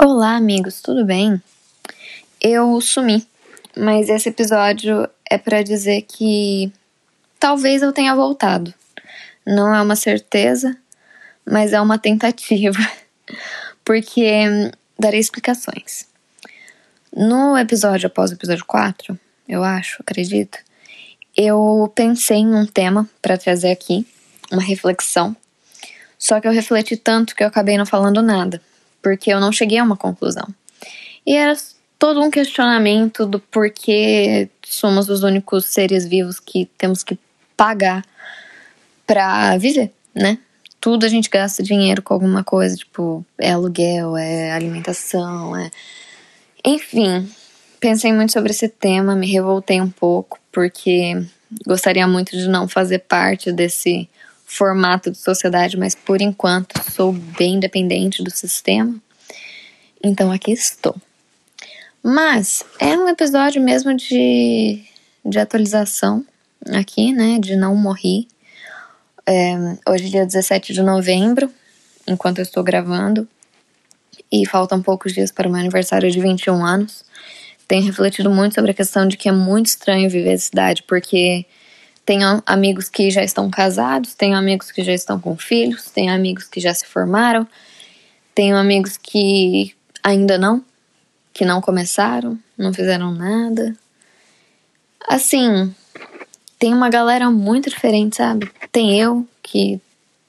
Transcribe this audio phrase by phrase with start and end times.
[0.00, 1.42] Olá, amigos, tudo bem?
[2.40, 3.26] Eu sumi,
[3.76, 6.72] mas esse episódio é para dizer que
[7.36, 8.72] talvez eu tenha voltado.
[9.44, 10.76] Não é uma certeza,
[11.44, 12.78] mas é uma tentativa,
[13.84, 16.06] porque darei explicações.
[17.12, 19.18] No episódio após o episódio 4,
[19.48, 20.58] eu acho, acredito,
[21.36, 24.06] eu pensei em um tema para trazer aqui,
[24.52, 25.36] uma reflexão.
[26.16, 28.62] Só que eu refleti tanto que eu acabei não falando nada
[29.08, 30.46] porque eu não cheguei a uma conclusão.
[31.26, 31.56] E era
[31.98, 37.18] todo um questionamento do porquê somos os únicos seres vivos que temos que
[37.56, 38.04] pagar
[39.06, 40.38] para viver, né?
[40.78, 45.70] Tudo a gente gasta dinheiro com alguma coisa, tipo, é aluguel, é alimentação, é.
[46.62, 47.26] Enfim,
[47.80, 51.24] pensei muito sobre esse tema, me revoltei um pouco, porque
[51.66, 54.06] gostaria muito de não fazer parte desse
[54.48, 58.96] formato de sociedade, mas por enquanto sou bem dependente do sistema.
[60.02, 60.96] Então aqui estou.
[62.02, 64.82] Mas é um episódio mesmo de,
[65.24, 66.24] de atualização
[66.72, 67.38] aqui, né?
[67.38, 68.26] De não morrer.
[69.26, 69.54] É,
[69.86, 71.52] hoje é dia 17 de novembro,
[72.06, 73.28] enquanto eu estou gravando.
[74.32, 77.04] E faltam poucos dias para o meu aniversário de 21 anos.
[77.66, 81.44] Tenho refletido muito sobre a questão de que é muito estranho viver a cidade, porque
[82.08, 86.44] tenho amigos que já estão casados, tenho amigos que já estão com filhos, tenho amigos
[86.44, 87.46] que já se formaram,
[88.34, 90.64] tenho amigos que ainda não,
[91.34, 93.76] que não começaram, não fizeram nada.
[95.06, 95.70] Assim,
[96.58, 98.50] tem uma galera muito diferente, sabe?
[98.72, 99.78] Tem eu, que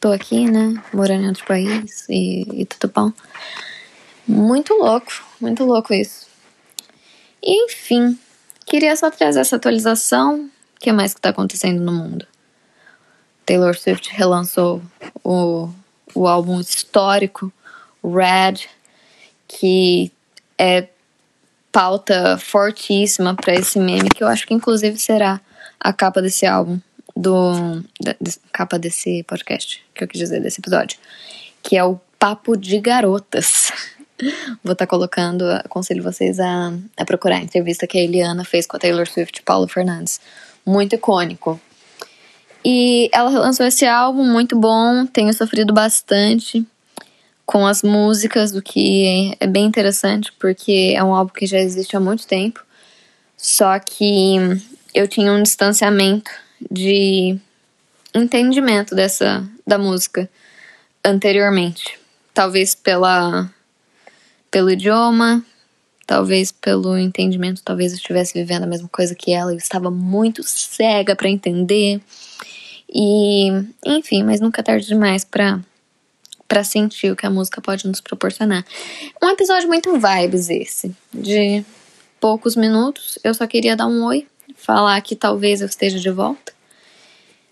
[0.00, 3.12] tô aqui, né, morando em outro país e, e tudo bom.
[4.26, 6.26] Muito louco, muito louco isso.
[7.40, 8.18] E, enfim,
[8.66, 10.50] queria só trazer essa atualização
[10.80, 12.26] o que mais que tá acontecendo no mundo?
[13.44, 14.80] Taylor Swift relançou
[15.22, 15.68] o,
[16.14, 17.52] o álbum histórico
[18.02, 18.66] Red,
[19.46, 20.10] que
[20.56, 20.88] é
[21.70, 25.38] pauta fortíssima para esse meme, que eu acho que inclusive será
[25.78, 26.80] a capa desse álbum,
[27.14, 30.98] do da, de, capa desse podcast, que eu quis dizer desse episódio,
[31.62, 33.70] que é o Papo de Garotas.
[34.64, 38.66] Vou estar tá colocando, aconselho vocês a, a procurar a entrevista que a Eliana fez
[38.66, 40.20] com a Taylor Swift e Paulo Fernandes
[40.70, 41.60] muito icônico.
[42.64, 46.64] E ela lançou esse álbum muito bom, tenho sofrido bastante
[47.44, 51.96] com as músicas, o que é bem interessante, porque é um álbum que já existe
[51.96, 52.64] há muito tempo.
[53.36, 54.36] Só que
[54.94, 56.30] eu tinha um distanciamento
[56.70, 57.36] de
[58.14, 60.30] entendimento dessa da música
[61.04, 61.98] anteriormente.
[62.32, 63.50] Talvez pela
[64.50, 65.44] pelo idioma,
[66.10, 70.42] talvez pelo entendimento, talvez eu estivesse vivendo a mesma coisa que ela, eu estava muito
[70.42, 72.00] cega para entender.
[72.92, 73.46] E,
[73.86, 75.60] enfim, mas nunca é tarde demais para
[76.48, 78.64] para sentir o que a música pode nos proporcionar.
[79.22, 81.64] Um episódio muito vibes esse, de
[82.18, 83.16] poucos minutos.
[83.22, 86.52] Eu só queria dar um oi, falar que talvez eu esteja de volta.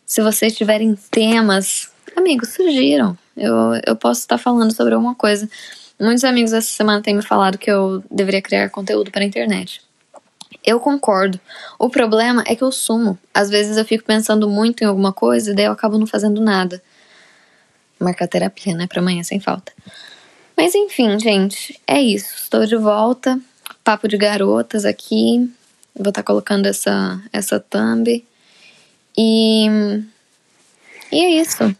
[0.04, 3.16] Se vocês tiverem temas, amigos, surgiram.
[3.36, 3.54] Eu,
[3.86, 5.48] eu posso estar falando sobre alguma coisa.
[6.00, 9.82] Muitos amigos essa semana têm me falado que eu deveria criar conteúdo para a internet.
[10.64, 11.41] Eu concordo.
[11.78, 13.19] O problema é que eu sumo.
[13.34, 16.41] Às vezes eu fico pensando muito em alguma coisa e daí eu acabo não fazendo
[16.41, 16.82] nada.
[17.98, 18.87] Marcar terapia, né?
[18.87, 19.72] Pra amanhã sem falta.
[20.56, 22.34] Mas enfim, gente, é isso.
[22.37, 23.41] Estou de volta.
[23.82, 25.50] Papo de garotas aqui.
[25.94, 28.25] Vou estar tá colocando essa, essa thumb.
[29.16, 29.66] E.
[31.10, 31.75] E é isso.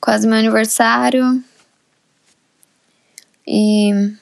[0.00, 1.42] Quase meu aniversário.
[3.50, 4.12] E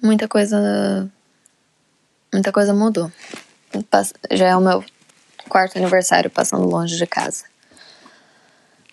[0.00, 1.10] muita coisa
[2.32, 3.10] muita coisa mudou.
[4.30, 4.84] Já é o meu
[5.48, 7.44] quarto aniversário passando longe de casa.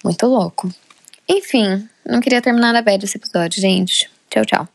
[0.03, 0.74] Muito louco.
[1.30, 4.09] Enfim, não queria terminar a bad esse episódio, gente.
[4.28, 4.75] Tchau, tchau.